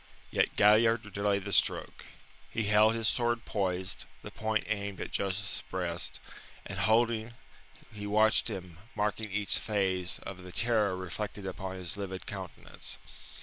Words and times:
Yet 0.31 0.55
Galliard 0.55 1.13
delayed 1.13 1.45
the 1.45 1.53
stroke. 1.53 2.05
He 2.49 2.63
held 2.63 2.95
his 2.95 3.07
sword 3.07 3.45
poised, 3.45 4.05
the 4.23 4.31
point 4.31 4.63
aimed 4.65 4.99
at 4.99 5.11
Joseph's 5.11 5.61
breast, 5.69 6.19
and 6.65 6.79
holding, 6.79 7.35
he 7.93 8.07
watched 8.07 8.47
him, 8.47 8.79
marking 8.95 9.31
each 9.31 9.59
phase 9.59 10.17
of 10.23 10.41
the 10.41 10.51
terror 10.51 10.97
reflected 10.97 11.45
upon 11.45 11.75
his 11.75 11.97
livid 11.97 12.25
countenance. 12.25 12.97